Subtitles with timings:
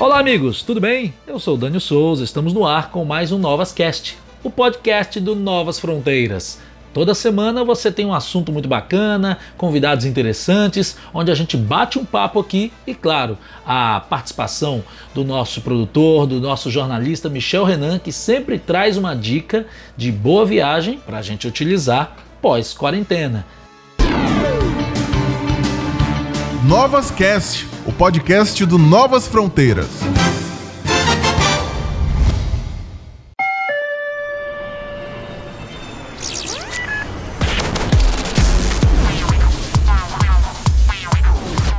[0.00, 1.12] Olá, amigos, tudo bem?
[1.26, 5.34] Eu sou Daniel Souza, estamos no ar com mais um Novas Cast, o podcast do
[5.34, 6.60] Novas Fronteiras.
[6.94, 12.04] Toda semana você tem um assunto muito bacana, convidados interessantes, onde a gente bate um
[12.04, 13.36] papo aqui e, claro,
[13.66, 19.66] a participação do nosso produtor, do nosso jornalista Michel Renan, que sempre traz uma dica
[19.96, 23.44] de boa viagem para a gente utilizar pós-quarentena.
[26.68, 27.66] Novas Cast,
[27.98, 29.88] podcast do Novas Fronteiras.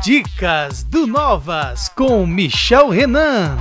[0.03, 3.57] Dicas do Novas com Michel Renan.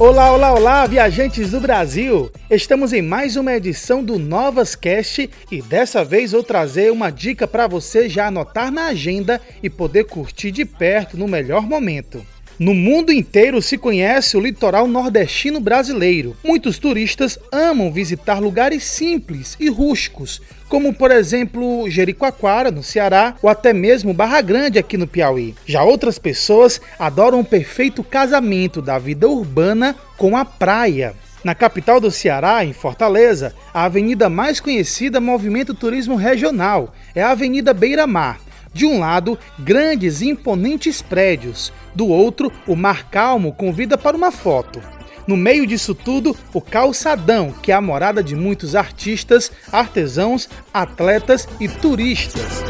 [0.00, 2.32] Olá, olá, olá, viajantes do Brasil!
[2.50, 7.46] Estamos em mais uma edição do Novas Cast e dessa vez vou trazer uma dica
[7.46, 12.24] para você já anotar na agenda e poder curtir de perto no melhor momento.
[12.60, 16.36] No mundo inteiro se conhece o litoral nordestino brasileiro.
[16.44, 23.48] Muitos turistas amam visitar lugares simples e rústicos, como por exemplo Jericoacoara, no Ceará, ou
[23.48, 25.54] até mesmo Barra Grande, aqui no Piauí.
[25.64, 31.14] Já outras pessoas adoram o perfeito casamento da vida urbana com a praia.
[31.42, 37.22] Na capital do Ceará, em Fortaleza, a avenida mais conhecida movimenta o turismo regional é
[37.22, 38.38] a Avenida Beira Mar
[38.72, 44.30] de um lado, grandes e imponentes prédios, do outro, o mar calmo convida para uma
[44.30, 44.80] foto.
[45.26, 51.46] No meio disso tudo, o calçadão, que é a morada de muitos artistas, artesãos, atletas
[51.60, 52.64] e turistas.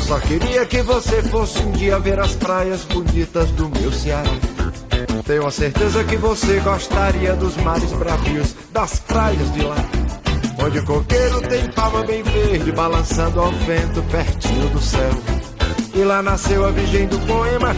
[0.00, 4.30] Só queria que você fosse um dia ver as praias bonitas do meu Ceará.
[5.26, 10.05] Tenho a certeza que você gostaria dos mares bravios, das praias de lá.
[10.66, 15.10] Onde o coqueiro tem palma bem verde, balançando ao vento pertinho do céu.
[15.94, 17.68] E lá nasceu a virgem do poema,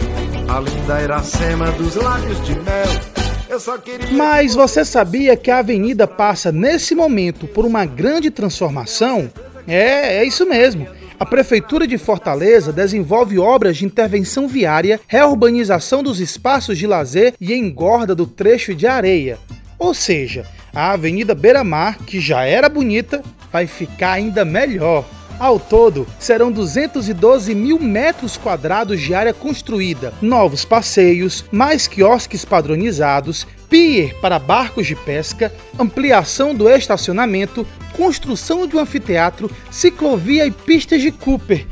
[0.48, 3.78] a linda Iracema dos lábios de mel.
[3.84, 4.10] Queria...
[4.12, 9.30] Mas você sabia que a avenida passa nesse momento por uma grande transformação?
[9.66, 10.88] É, é isso mesmo.
[11.20, 17.52] A Prefeitura de Fortaleza desenvolve obras de intervenção viária, reurbanização dos espaços de lazer e
[17.52, 19.38] engorda do trecho de areia.
[19.78, 25.04] Ou seja, a Avenida Beira Mar, que já era bonita, vai ficar ainda melhor.
[25.38, 33.46] Ao todo, serão 212 mil metros quadrados de área construída, novos passeios, mais quiosques padronizados,
[33.70, 37.64] pier para barcos de pesca, ampliação do estacionamento,
[37.96, 41.64] construção de um anfiteatro, ciclovia e pistas de Cooper.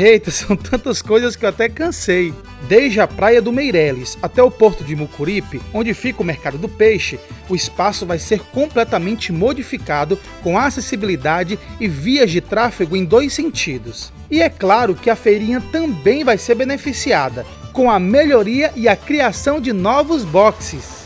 [0.00, 2.32] Eita, são tantas coisas que eu até cansei.
[2.68, 6.68] Desde a praia do Meireles até o porto de Mucuripe, onde fica o mercado do
[6.68, 13.32] peixe, o espaço vai ser completamente modificado com acessibilidade e vias de tráfego em dois
[13.32, 14.12] sentidos.
[14.30, 18.96] E é claro que a feirinha também vai ser beneficiada, com a melhoria e a
[18.96, 20.97] criação de novos boxes.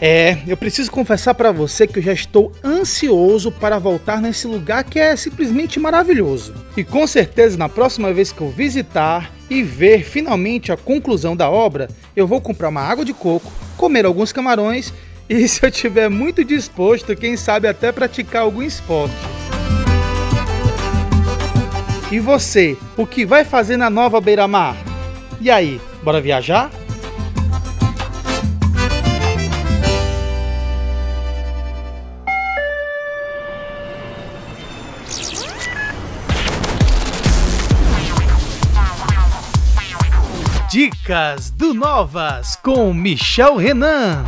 [0.00, 4.82] É, eu preciso confessar para você que eu já estou ansioso para voltar nesse lugar
[4.82, 6.54] que é simplesmente maravilhoso.
[6.74, 11.50] E com certeza na próxima vez que eu visitar e ver finalmente a conclusão da
[11.50, 14.90] obra, eu vou comprar uma água de coco, comer alguns camarões
[15.28, 19.14] e se eu tiver muito disposto, quem sabe até praticar algum esporte.
[22.10, 24.76] E você, o que vai fazer na nova beira-mar?
[25.40, 26.70] E aí, bora viajar?
[40.70, 44.24] Dicas do Novas com Michel Renan.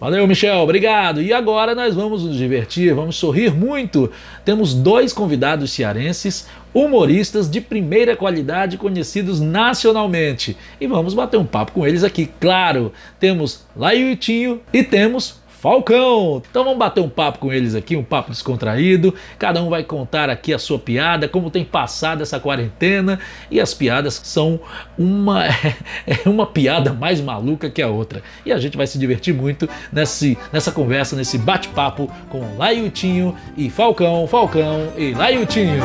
[0.00, 1.20] Valeu, Michel, obrigado.
[1.20, 4.10] E agora nós vamos nos divertir, vamos sorrir muito.
[4.42, 10.56] Temos dois convidados cearenses, humoristas de primeira qualidade, conhecidos nacionalmente.
[10.80, 12.90] E vamos bater um papo com eles aqui, claro.
[13.20, 16.42] Temos Laiutinho e temos Falcão.
[16.48, 19.14] Então vamos bater um papo com eles aqui, um papo descontraído.
[19.38, 23.18] Cada um vai contar aqui a sua piada, como tem passado essa quarentena.
[23.50, 24.60] E as piadas são
[24.98, 25.46] uma,
[26.06, 28.22] é uma piada mais maluca que a outra.
[28.44, 33.70] E a gente vai se divertir muito nesse, nessa conversa, nesse bate-papo com Laiutinho e
[33.70, 35.82] Falcão, Falcão e Laiutinho.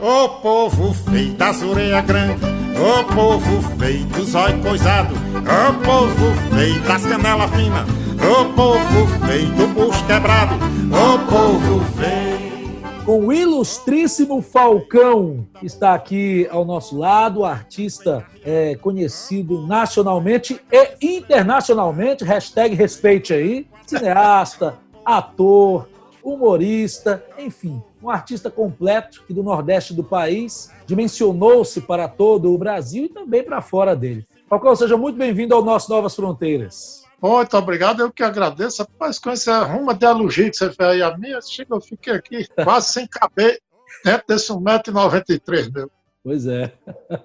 [0.00, 6.82] O povo feito das orelhas grandes o povo feio do zóio coisado, o povo feio
[6.82, 7.88] das canelas finas,
[8.18, 13.04] o povo feio do bucho quebrado, o povo feio.
[13.04, 22.24] com o ilustríssimo Falcão, está aqui ao nosso lado, artista é, conhecido nacionalmente e internacionalmente,
[22.24, 24.74] hashtag respeite aí, cineasta,
[25.04, 25.88] ator,
[26.20, 33.04] humorista, enfim, um artista completo que do Nordeste do país dimensionou-se para todo o Brasil
[33.04, 34.26] e também para fora dele.
[34.48, 37.04] Falcão, seja muito bem-vindo ao nosso Novas Fronteiras.
[37.20, 38.82] Muito obrigado, eu que agradeço.
[38.82, 42.46] Rapaz, com essa ruma de elogio que você fez aí a mim, eu fiquei aqui
[42.64, 43.60] quase sem caber
[44.04, 45.90] dentro desse 1,93m meu.
[46.24, 46.72] Pois é.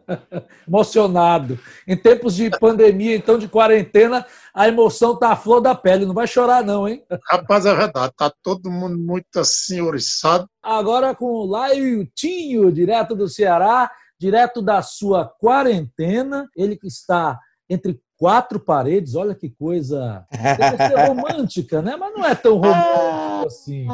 [0.67, 1.59] Emocionado.
[1.87, 6.05] Em tempos de pandemia, então, de quarentena, a emoção tá à flor da pele.
[6.05, 7.03] Não vai chorar, não, hein?
[7.29, 8.13] Rapaz, é verdade.
[8.17, 10.49] Tá todo mundo muito assim, oriçado.
[10.63, 16.49] Agora com o Lailtinho, direto do Ceará, direto da sua quarentena.
[16.55, 17.39] Ele que está
[17.69, 20.25] entre quatro paredes, olha que coisa
[21.07, 21.95] romântica, né?
[21.95, 23.87] Mas não é tão romântico assim.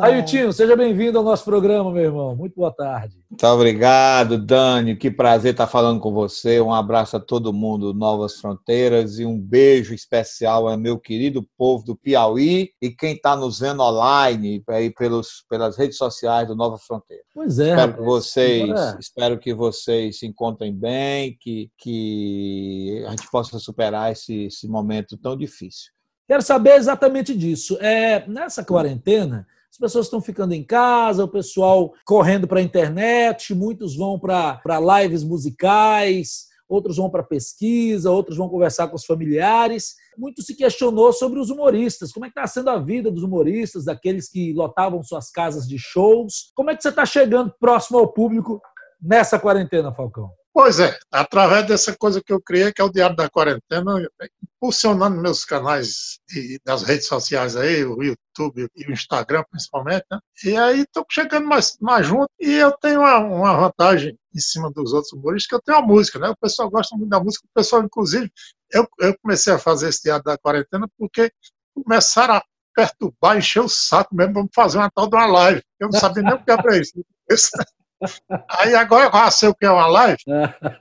[0.00, 2.36] Ailtinho, seja bem-vindo ao nosso programa, meu irmão.
[2.36, 3.16] Muito boa tarde.
[3.28, 4.96] Muito obrigado, Dani.
[4.96, 6.60] Que prazer estar falando com você.
[6.60, 11.84] Um abraço a todo mundo, Novas Fronteiras, e um beijo especial ao meu querido povo
[11.84, 16.78] do Piauí e quem está nos vendo online aí pelos, pelas redes sociais do Nova
[16.78, 17.24] Fronteira.
[17.34, 17.70] Pois é.
[17.70, 18.96] Espero que vocês, é.
[19.00, 25.16] espero que vocês se encontrem bem, que, que a gente possa superar esse, esse momento
[25.16, 25.92] tão difícil.
[26.26, 27.76] Quero saber exatamente disso.
[27.80, 33.54] É, nessa quarentena, as pessoas estão ficando em casa, o pessoal correndo para a internet,
[33.54, 34.60] muitos vão para
[35.02, 39.96] lives musicais, outros vão para pesquisa, outros vão conversar com os familiares.
[40.16, 42.12] Muito se questionou sobre os humoristas.
[42.12, 45.78] Como é que está sendo a vida dos humoristas, daqueles que lotavam suas casas de
[45.78, 46.52] shows?
[46.54, 48.62] Como é que você está chegando próximo ao público
[49.02, 50.30] nessa quarentena, Falcão?
[50.54, 54.08] Pois é, através dessa coisa que eu criei, que é o Diário da Quarentena,
[54.40, 60.20] impulsionando meus canais de, das redes sociais aí, o YouTube e o Instagram principalmente, né?
[60.44, 64.70] E aí estou chegando mais, mais junto e eu tenho uma, uma, vantagem em cima
[64.70, 66.28] dos outros humoristas, que eu tenho a música, né?
[66.28, 68.30] O pessoal gosta muito da música, o pessoal, inclusive,
[68.70, 71.32] eu, eu comecei a fazer esse Diário da Quarentena porque
[71.74, 75.62] começaram a perturbar, encher o saco mesmo, vamos fazer uma tal de uma live.
[75.80, 76.92] Eu não sabia nem o que era isso.
[78.50, 80.18] Aí agora eu sei o que é uma live,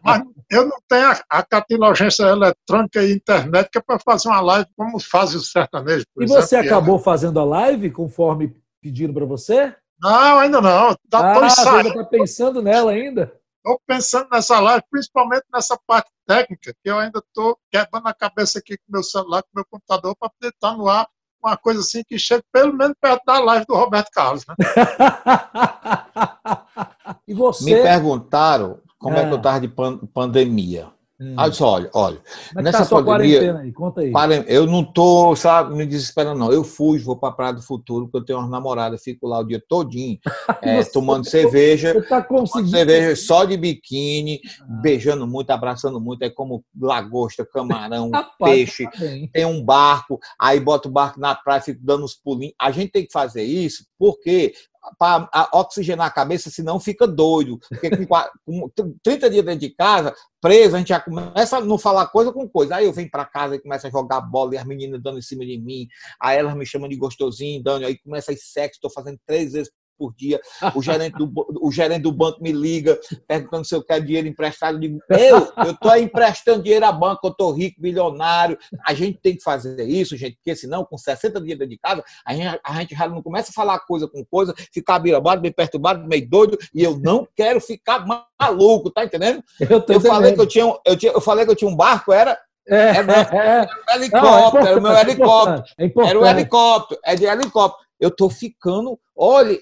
[0.04, 4.42] mas eu não tenho a, a catilogência eletrônica e internet que é para fazer uma
[4.42, 6.06] live como faz o sertanejo.
[6.18, 9.76] E exemplo, você acabou fazendo a live conforme pediram para você?
[10.02, 10.96] Não, ainda não.
[11.10, 13.34] Tá, ah, você ainda está pensando nela ainda?
[13.58, 18.60] Estou pensando nessa live, principalmente nessa parte técnica, que eu ainda estou quebrando a cabeça
[18.60, 21.08] aqui com meu celular, com meu computador, para poder estar no ar
[21.44, 24.46] uma coisa assim que chega pelo menos perto da live do Roberto Carlos.
[24.48, 24.56] Né?
[27.28, 27.66] e você?
[27.66, 29.74] Me perguntaram como é, é que eu estava de
[30.14, 30.88] pandemia.
[31.24, 31.36] Hum.
[31.38, 33.72] Aí eu olha, olha, Como é nessa tá pandemia, aí?
[33.72, 34.12] Conta aí.
[34.48, 36.52] eu não tô, sabe, me desesperando não.
[36.52, 39.40] Eu fui, vou para a Praia do Futuro, porque eu tenho uma namorada, fico lá
[39.40, 40.20] o dia todinho,
[40.62, 44.66] é, tomando cerveja, tá tomando cerveja só de biquíni, ah.
[44.82, 48.92] beijando muito, abraçando muito, é como lagosta, camarão, Rapaz, peixe, tá
[49.32, 52.54] tem um barco, aí bota o barco na praia, fico dando uns pulinhos.
[52.60, 54.54] A gente tem que fazer isso porque
[54.98, 57.60] para oxigenar a cabeça, senão fica doido.
[57.70, 58.06] Porque com,
[58.76, 62.32] com 30 dias dentro de casa, preso, a gente já começa a não falar coisa
[62.32, 62.76] com coisa.
[62.76, 65.22] Aí eu venho para casa e começo a jogar bola e as meninas dando em
[65.22, 65.88] cima de mim.
[66.22, 67.86] Aí elas me chamam de gostosinho, dando.
[67.86, 70.40] Aí começa a sexo, estou fazendo três vezes por dia.
[70.76, 71.32] O gerente do,
[71.62, 74.76] o gerente do banco me liga perguntando se eu quero dinheiro emprestado.
[74.76, 78.58] Eu digo, eu, estou emprestando dinheiro à banca, eu estou rico, milionário.
[78.86, 82.04] A gente tem que fazer isso, gente, porque senão, com 60 dias dentro de casa,
[82.26, 85.54] a gente, a gente já não começa a falar coisa com coisa, ficar birabado, meio
[85.54, 88.06] perturbado, meio doido, e eu não quero ficar
[88.40, 89.44] maluco, tá entendendo?
[89.60, 92.12] Eu, eu falei que eu tinha, eu tinha, eu falei que eu tinha um barco,
[92.12, 95.64] era é, é, é, é, helicóptero, não, é meu helicóptero.
[95.78, 99.00] É era o helicóptero, é de helicóptero eu estou ficando.
[99.16, 99.58] Olha,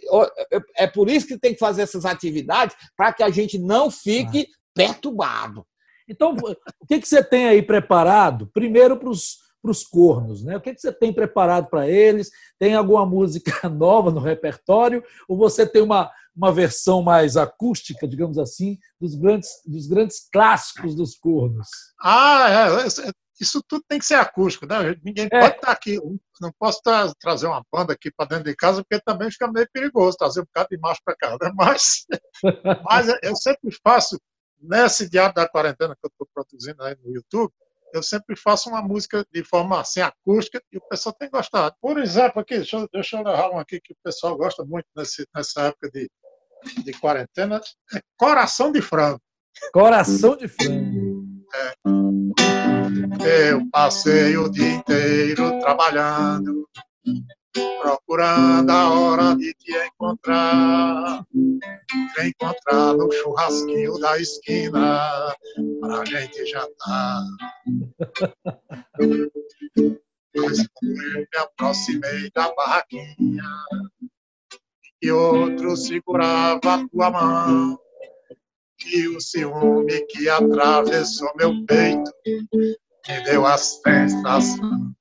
[0.75, 4.47] é por isso que tem que fazer essas atividades para que a gente não fique
[4.73, 5.65] perturbado.
[6.07, 6.35] Então,
[6.79, 8.49] o que, que você tem aí preparado?
[8.53, 10.57] Primeiro para os cornos, né?
[10.57, 12.31] O que, que você tem preparado para eles?
[12.57, 15.03] Tem alguma música nova no repertório?
[15.27, 20.95] Ou você tem uma, uma versão mais acústica, digamos assim, dos grandes, dos grandes clássicos
[20.95, 21.67] dos cornos?
[22.01, 24.95] Ah, é, isso tudo tem que ser acústico, né?
[25.03, 25.29] Ninguém é.
[25.29, 25.99] pode estar aqui.
[26.39, 29.67] Não posso tra trazer uma banda aqui para dentro de casa, porque também fica meio
[29.73, 31.31] perigoso trazer um bocado de macho para cá.
[31.41, 31.51] Né?
[31.57, 32.05] Mas,
[32.83, 34.19] mas eu sempre faço,
[34.59, 37.51] nesse Diário da Quarentena que eu estou produzindo aí no YouTube,
[37.93, 41.75] eu sempre faço uma música de forma assim, acústica e o pessoal tem gostado.
[41.81, 44.87] Por exemplo, aqui, deixa eu, deixa eu levar um aqui que o pessoal gosta muito
[44.95, 46.09] nesse, nessa época de,
[46.83, 47.59] de quarentena:
[47.93, 49.21] é Coração de Frango.
[49.73, 51.25] Coração de Frango.
[51.53, 52.50] É.
[53.25, 56.67] Eu passei o dia inteiro trabalhando
[57.81, 61.25] procurando a hora de te encontrar.
[61.33, 65.35] Te encontrar no churrasquinho da esquina,
[65.81, 67.23] pra gente jantar.
[70.35, 73.43] Mas eu me aproximei da barraquinha,
[75.01, 77.79] e outro segurava a tua mão,
[78.85, 82.11] e o ciúme que atravessou meu peito
[83.07, 84.91] me deu as sensações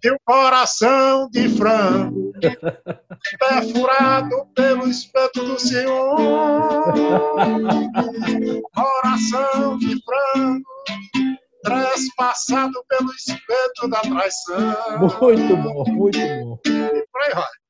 [0.00, 2.32] teu coração de frango,
[3.38, 6.16] perfurado pelo espeto do Senhor.
[8.74, 10.64] Coração de frango,
[11.62, 14.74] trespassado pelo espeto da traição.
[15.20, 16.58] Muito bom, muito bom.
[16.66, 17.61] E por aí vai.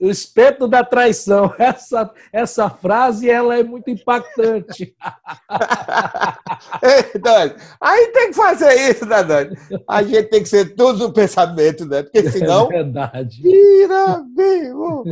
[0.00, 1.52] O espeto da traição.
[1.58, 4.94] Essa, essa frase ela é muito impactante.
[6.82, 9.56] Ei, Dani, aí tem que fazer isso, né, Dani?
[9.88, 12.02] A gente tem que ser tudo no pensamento, né?
[12.02, 12.66] Porque senão.
[12.66, 13.42] É verdade.
[13.42, 15.04] Vira vivo.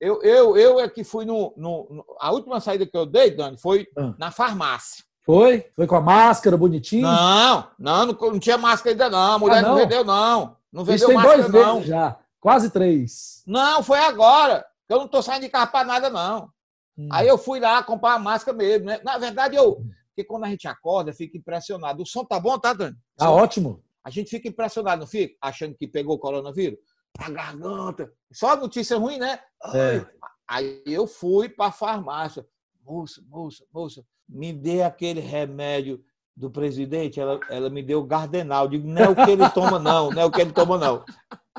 [0.00, 3.58] Eu, eu, eu é que fui no, no, A última saída que eu dei, Dani,
[3.58, 4.14] foi Ah.
[4.18, 5.04] na farmácia.
[5.24, 5.66] Foi?
[5.76, 7.02] Foi com a máscara bonitinho?
[7.02, 9.32] Não, não, não, não tinha máscara ainda, não.
[9.32, 9.68] A mulher Ah, não?
[9.70, 9.76] não?
[9.76, 10.56] vendeu, não.
[10.72, 11.82] Não Isso vendeu tem máscara, dois não.
[11.82, 12.16] já.
[12.40, 13.42] Quase três.
[13.46, 14.64] Não, foi agora.
[14.88, 16.50] Eu não tô saindo de carro pra nada, não.
[16.96, 17.08] Hum.
[17.12, 19.00] Aí eu fui lá comprar a máscara mesmo, né?
[19.04, 19.82] Na verdade, eu.
[20.08, 22.02] Porque quando a gente acorda, fica impressionado.
[22.02, 22.96] O som tá bom, tá, Dani?
[23.16, 23.84] Tá Som- ótimo.
[24.02, 25.34] A gente fica impressionado, não fica?
[25.40, 26.78] Achando que pegou o coronavírus?
[27.18, 28.10] A garganta.
[28.32, 29.38] Só notícia ruim, né?
[29.74, 30.04] É.
[30.48, 32.46] Aí eu fui para a farmácia.
[32.84, 36.02] Moça, moça, moça, me dê aquele remédio
[36.34, 37.20] do presidente.
[37.20, 38.64] Ela, ela me deu Gardenal.
[38.64, 40.10] Eu digo, não é o que ele toma, não.
[40.10, 41.04] Não é o que ele toma, não.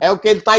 [0.01, 0.53] É o que ele está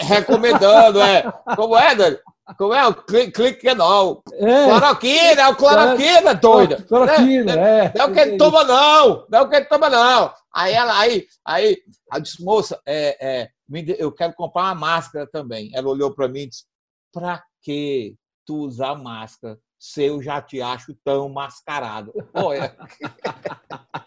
[0.00, 1.22] recomendando, é.
[1.56, 2.18] Como é, Dani?
[2.58, 2.86] Como é?
[2.86, 4.22] O cli- cliquenol.
[4.34, 4.64] É.
[4.66, 6.82] Cloroquina, é o cloroquina, doida.
[6.82, 7.92] Cloroquina, é.
[7.96, 9.26] Não é o que ele toma, não.
[9.30, 10.32] Não é o que ele toma, não.
[10.52, 11.78] Aí ela, aí, aí,
[12.10, 13.50] ela disse, moça, é, é,
[13.98, 15.70] eu quero comprar uma máscara também.
[15.74, 16.64] Ela olhou para mim e disse,
[17.12, 18.14] pra que
[18.46, 22.12] tu usar máscara se eu já te acho tão mascarado?
[22.34, 22.76] Olha.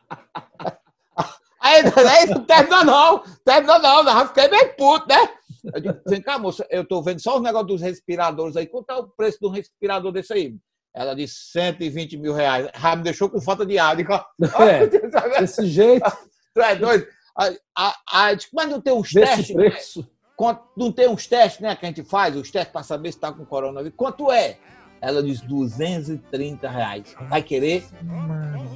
[1.68, 3.24] Aí, aí não terminou, não.
[3.46, 4.20] Terminou, não.
[4.22, 5.30] Eu fiquei bem puto, né?
[5.74, 8.66] Eu digo, vem cá, moça, eu tô vendo só os negócios dos respiradores aí.
[8.68, 10.56] Quanto é o preço de um respirador desse aí?
[10.96, 12.70] Ela disse 120 mil reais.
[12.80, 13.96] Já me deixou com falta de ar.
[13.96, 14.14] Digo,
[14.60, 14.88] É,
[15.40, 16.10] desse jeito,
[16.54, 17.06] Tu é doido?
[17.38, 17.96] A, a,
[18.28, 19.56] a, diz, mas não tem uns desse testes?
[19.56, 19.70] né?
[19.70, 20.10] preço.
[20.36, 23.18] Quanto- Não tem uns testes né, que a gente faz, os testes para saber se
[23.18, 23.96] está com coronavírus.
[23.98, 24.58] Quanto é?
[25.02, 27.16] Ela diz 230 reais.
[27.30, 27.84] Vai querer?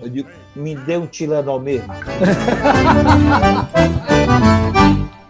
[0.02, 1.92] Eu digo, me dê um Tilenol mesmo.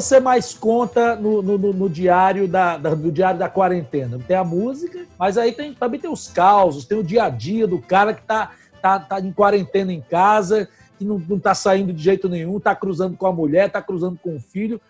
[0.00, 4.18] você mais conta no, no- no- diário da, da- no diário da quarentena?
[4.26, 7.66] Tem a música, mas aí tem- também tem os causos, tem o dia a dia
[7.66, 11.92] do cara que tá, tá, tá em quarentena em casa, que não, não tá saindo
[11.92, 14.80] de jeito nenhum, tá cruzando com a mulher, tá cruzando com o filho.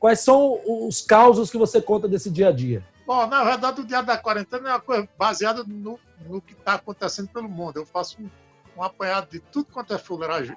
[0.00, 2.82] Quais são os causos que você conta desse dia a dia?
[3.06, 6.74] Bom, na verdade, o Diário da Quarentena é uma coisa baseada no, no que está
[6.74, 7.76] acontecendo pelo mundo.
[7.76, 8.28] Eu faço um,
[8.76, 10.56] um apanhado de tudo quanto é fuleiragem,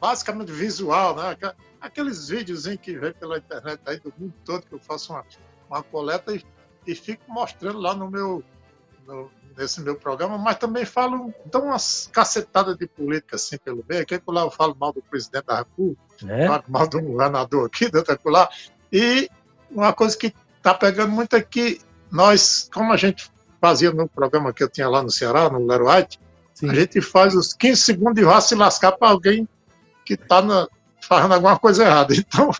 [0.00, 1.36] basicamente visual, né?
[1.80, 5.24] Aqueles vídeos que vem pela internet aí do mundo todo, que eu faço uma,
[5.68, 6.44] uma coleta e,
[6.86, 8.42] e fico mostrando lá no meu,
[9.06, 14.06] no- nesse meu programa, mas também falo, dou umas cacetadas de política assim pelo meio,
[14.06, 16.46] que lá eu falo mal do presidente da República, Né?
[16.46, 18.48] falo mal do governador aqui, do outro lá.
[18.92, 19.28] E
[19.70, 24.52] uma coisa que está pegando muito é que nós, como a gente fazia no programa
[24.52, 26.20] que eu tinha lá no Ceará, no Lero White,
[26.54, 26.70] Sim.
[26.70, 29.48] a gente faz os 15 segundos de vá se lascar para alguém
[30.08, 30.42] que está
[31.02, 32.14] fazendo alguma coisa errada.
[32.14, 32.50] Então,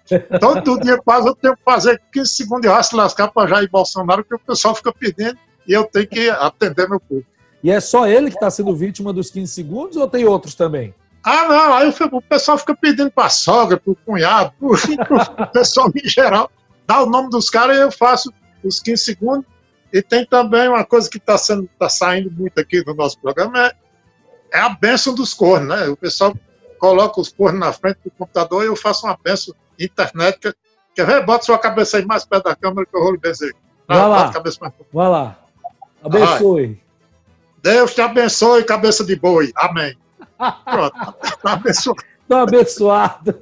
[0.63, 4.23] todo dia quase eu tenho que fazer 15 segundos de se lascar para Jair Bolsonaro,
[4.23, 7.29] que o pessoal fica pedindo e eu tenho que atender meu público.
[7.63, 10.95] E é só ele que está sendo vítima dos 15 segundos ou tem outros também?
[11.25, 15.47] Ah, não, aí o pessoal fica pedindo para a sogra, para o cunhado, para o
[15.53, 16.51] pessoal em geral,
[16.87, 19.47] dá o nome dos caras e eu faço os 15 segundos.
[19.93, 21.37] E tem também uma coisa que está
[21.79, 23.73] tá saindo muito aqui no nosso programa, é,
[24.53, 25.89] é a benção dos cornos, né?
[25.89, 26.35] O pessoal
[26.79, 30.39] coloca os cornos na frente do computador e eu faço uma benção internet.
[30.39, 30.55] Quer,
[30.95, 31.25] quer ver?
[31.25, 33.55] Bota sua cabeça aí mais perto da câmera que eu vou lhe benzer.
[33.87, 34.19] Vai lá.
[34.19, 34.89] bota a cabeça mais perto.
[34.93, 35.39] Vai lá.
[36.03, 36.81] Abençoe.
[37.63, 39.53] Deus te abençoe, cabeça de boi.
[39.57, 39.97] Amém.
[40.65, 42.05] Pronto, tá abençoado.
[42.29, 43.41] Tô abençoado.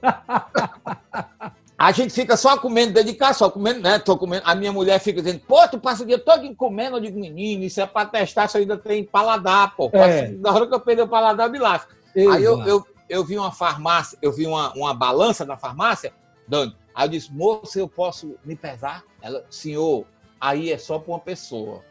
[1.79, 3.99] A gente fica só comendo, dedicar só comendo, né?
[3.99, 4.43] Tô comendo.
[4.47, 6.97] A minha mulher fica dizendo, pô, tu passa o dia todo comendo.
[6.97, 9.91] Eu digo, menino, isso é pra testar se eu ainda tem paladar, pô.
[9.93, 10.29] É.
[10.29, 11.95] Na hora que eu perder o paladar, me lasca.
[12.17, 16.13] Aí eu, eu, eu vi uma farmácia, eu vi uma, uma balança na farmácia,
[16.47, 16.77] Dani.
[16.95, 19.03] Aí eu disse, moça, eu posso me pesar?
[19.21, 20.07] Ela, senhor,
[20.41, 21.83] aí é só para uma pessoa.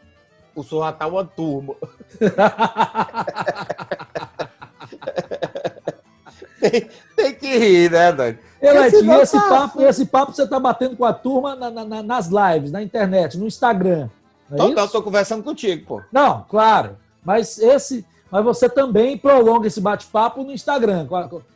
[0.54, 1.74] O senhor já tá uma turma.
[6.60, 8.38] tem, tem, que rir, né, Dani?
[8.60, 9.48] Esse, tá...
[9.48, 13.38] papo, esse papo você tá batendo com a turma na, na, nas lives, na internet,
[13.38, 14.08] no Instagram.
[14.50, 16.02] Não, é então, eu tô conversando contigo, pô.
[16.10, 16.96] Não, claro.
[17.24, 18.06] Mas esse.
[18.30, 21.06] Mas você também prolonga esse bate-papo no Instagram,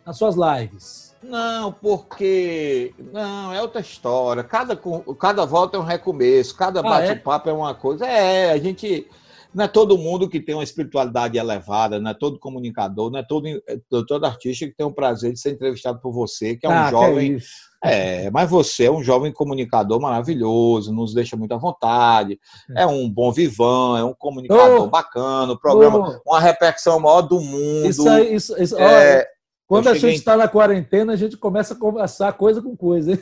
[0.05, 1.11] nas suas lives.
[1.23, 2.95] Não, porque.
[3.12, 4.43] Não, é outra história.
[4.43, 4.79] Cada,
[5.19, 7.53] cada volta é um recomeço, cada ah, bate-papo é?
[7.53, 8.07] é uma coisa.
[8.07, 9.07] É, a gente.
[9.53, 13.25] Não é todo mundo que tem uma espiritualidade elevada, não é todo comunicador, não é
[13.25, 16.69] todo, é todo artista que tem o prazer de ser entrevistado por você, que é
[16.69, 17.35] um ah, jovem.
[17.35, 17.39] É,
[17.83, 22.39] é, mas você é um jovem comunicador maravilhoso, nos deixa muito à vontade,
[22.77, 27.01] é, é um bom vivan, é um comunicador oh, bacana, o programa, oh, uma repercussão
[27.01, 27.87] maior do mundo.
[27.87, 29.27] Isso aí, isso, isso, é,
[29.67, 33.13] quando a gente está na quarentena, a gente começa a conversar coisa com coisa.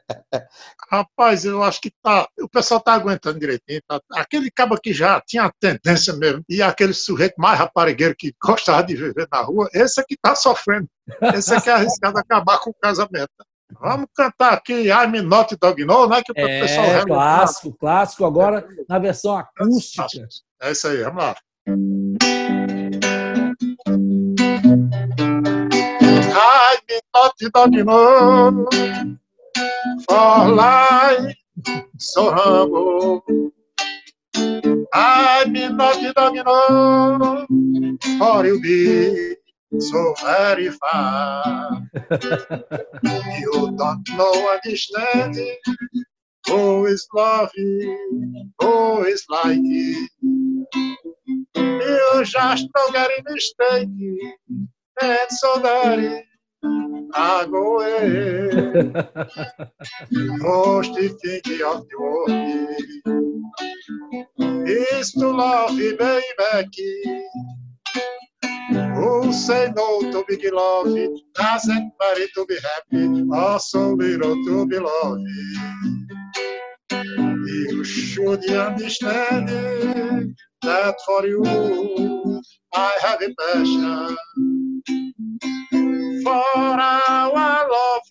[0.89, 3.81] Rapaz, eu acho que tá, o pessoal está aguentando direitinho.
[3.87, 8.33] Tá, aquele cabo que já tinha a tendência mesmo, e aquele sujeito mais raparigueiro que
[8.41, 10.87] gostava de viver na rua, esse é que está sofrendo.
[11.33, 13.29] Esse é que é arriscado acabar com o casamento.
[13.79, 16.21] Vamos cantar aqui I'm Not Dog No, né?
[16.23, 20.07] Que o é, pessoal clássico, clássico, agora na versão acústica.
[20.61, 21.35] É isso aí, vamos lá.
[26.33, 27.83] I'm not dog
[30.11, 31.35] no, for life
[31.97, 33.23] so humble.
[34.93, 37.47] I'm not dog no,
[38.19, 39.35] for you be
[39.79, 41.81] so very far.
[43.39, 45.55] you don't know understanding
[46.47, 50.07] who is loving, who is liking.
[51.55, 53.89] You just don't get a mistake,
[55.01, 58.93] and so that I go away.
[60.11, 62.31] Most thinking of the world
[64.67, 67.25] is to love you, baby.
[68.95, 70.87] Who say no to big love?
[71.35, 75.27] Doesn't matter to be happy, or so little to be loved.
[77.47, 79.49] You should understand
[80.61, 81.43] that for you
[82.73, 84.17] I have a passion
[86.23, 88.01] for our love,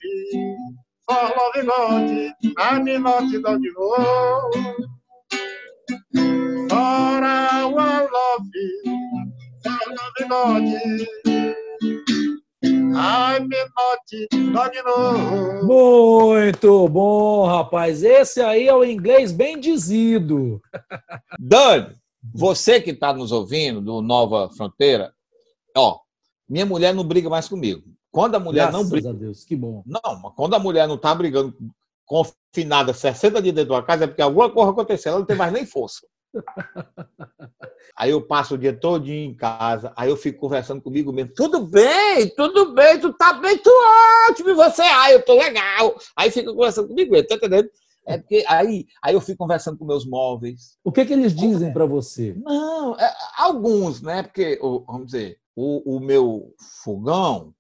[1.07, 2.33] for loving God.
[2.59, 4.51] I'm not dog, you know.
[6.69, 8.47] For our love,
[9.63, 11.07] for loving God.
[15.63, 18.03] Muito bom, rapaz.
[18.03, 20.61] Esse aí é o inglês bem dizido.
[21.39, 21.95] Dan,
[22.35, 25.13] você que está nos ouvindo do Nova Fronteira,
[25.77, 25.99] ó,
[26.49, 27.83] minha mulher não briga mais comigo.
[28.11, 29.11] Quando a mulher Graças não briga.
[29.11, 29.83] a Deus, que bom.
[29.87, 31.55] Não, mas quando a mulher não está brigando
[32.05, 35.53] confinada 60 dias dentro da casa, é porque alguma coisa aconteceu, ela não tem mais
[35.53, 36.07] nem força.
[37.97, 41.33] Aí eu passo o dia todo em casa, aí eu fico conversando comigo mesmo.
[41.35, 43.71] Tudo bem, tudo bem, tu tá bem, tu
[44.31, 44.81] ótimo, e você?
[44.81, 45.95] Ah, eu tô legal.
[46.17, 47.69] Aí fica conversando comigo mesmo, tá entendendo?
[48.07, 50.79] É porque aí, aí eu fico conversando com meus móveis.
[50.83, 52.35] O que, que eles dizem para você?
[52.43, 54.23] Não, é, alguns, né?
[54.23, 57.53] Porque, vamos dizer, o, o meu fogão,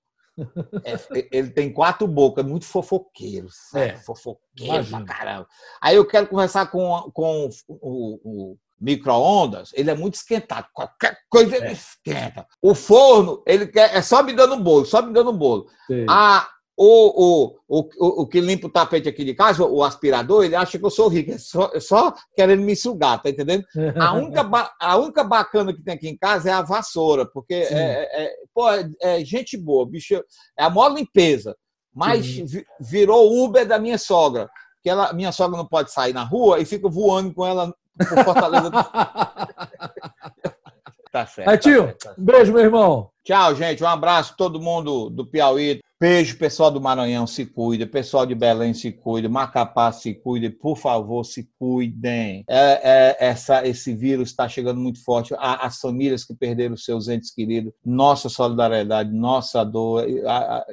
[0.85, 3.87] é, ele tem quatro bocas, muito fofoqueiro, sabe?
[3.87, 5.05] É, fofoqueiro imagina.
[5.05, 5.48] pra caramba.
[5.81, 8.20] Aí eu quero conversar com, com o,
[8.53, 10.66] o micro-ondas, ele é muito esquentado.
[10.72, 11.72] Qualquer coisa ele é.
[11.72, 12.46] esquenta.
[12.62, 15.66] O forno, ele quer, é só me dando um bolo, só me dando um bolo.
[16.09, 16.48] A,
[16.83, 20.79] o, o, o, o que limpa o tapete aqui de casa, o aspirador, ele acha
[20.79, 23.66] que eu sou rico, é só, é só querendo me sugar, tá entendendo?
[23.97, 27.69] A única, a única bacana que tem aqui em casa é a vassoura, porque é,
[27.71, 30.14] é, é, pô, é, é, gente boa, bicho,
[30.59, 31.55] é a maior limpeza.
[31.95, 32.47] Mas Sim.
[32.81, 34.49] virou Uber da minha sogra,
[34.83, 38.25] que ela, minha sogra não pode sair na rua e fica voando com ela por
[38.25, 38.71] Fortaleza.
[41.12, 41.47] tá certo.
[41.47, 42.23] Aí, tio, tá certo, tá certo.
[42.23, 43.11] um beijo, meu irmão.
[43.23, 43.85] Tchau, gente.
[43.85, 45.83] Um abraço todo mundo do Piauí.
[46.00, 47.86] Beijo, pessoal do Maranhão, se cuida.
[47.86, 49.28] Pessoal de Belém, se cuida.
[49.28, 50.48] Macapá, se cuide.
[50.48, 52.42] Por favor, se cuidem.
[52.48, 55.34] É, é, essa, esse vírus está chegando muito forte.
[55.38, 60.06] As famílias que perderam seus entes queridos, nossa solidariedade, nossa dor.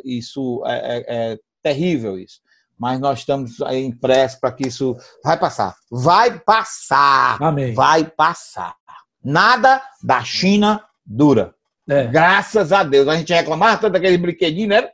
[0.06, 2.40] Isso é, é, é terrível, isso
[2.80, 5.76] mas nós estamos em pressa para que isso vai passar.
[5.90, 7.42] Vai passar.
[7.42, 7.74] Amém.
[7.74, 8.76] Vai passar.
[9.24, 11.56] Nada da China dura.
[11.90, 12.06] É.
[12.06, 13.08] Graças a Deus.
[13.08, 14.90] A gente reclamava tanto daquele brinquedinho, né?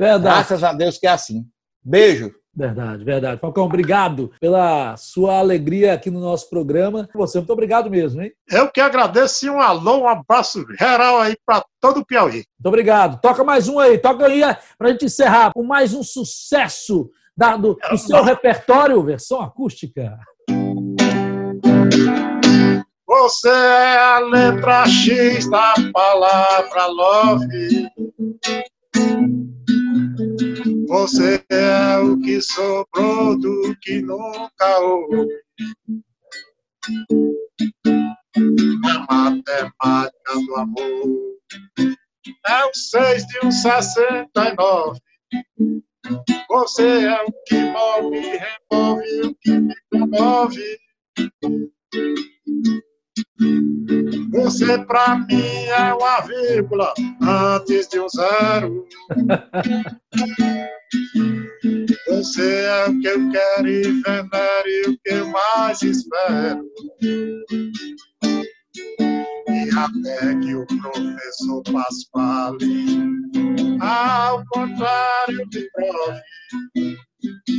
[0.00, 0.22] Verdade.
[0.22, 1.44] Graças a Deus que é assim.
[1.84, 2.34] Beijo.
[2.56, 3.40] Verdade, verdade.
[3.40, 7.08] Falcão, obrigado pela sua alegria aqui no nosso programa.
[7.14, 8.32] Você, muito obrigado mesmo, hein?
[8.50, 12.44] Eu que agradeço e um alô, um abraço geral aí para todo o Piauí.
[12.58, 13.20] Muito obrigado.
[13.20, 14.40] Toca mais um aí, toca aí
[14.76, 20.18] para a gente encerrar com mais um sucesso da, do, do seu repertório, versão acústica.
[23.06, 27.90] Você é a letra X da palavra love.
[30.90, 35.28] Você é o que sobrou do que nunca houve.
[38.82, 41.36] Na matemática do amor.
[42.44, 44.98] É o seis de um sessenta e nove.
[46.48, 50.78] Você é o que move, remove, o que me comove.
[54.30, 58.86] Você pra mim é uma vírgula antes de um zero.
[62.08, 66.64] Você é o que eu quero e venero e o que eu mais espero.
[69.48, 72.98] E até que o professor Pasquale,
[73.80, 76.20] ao contrário, me prove.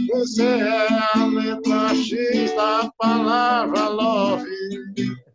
[0.10, 4.50] Você é a letra X da palavra love.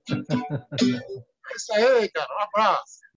[0.09, 2.29] É isso aí, cara.
[2.35, 3.06] Um abraço.